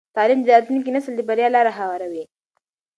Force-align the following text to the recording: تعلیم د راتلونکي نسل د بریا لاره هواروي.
تعلیم 0.15 0.39
د 0.43 0.47
راتلونکي 0.53 0.89
نسل 0.95 1.13
د 1.15 1.21
بریا 1.29 1.47
لاره 1.55 1.71
هواروي. 1.79 2.23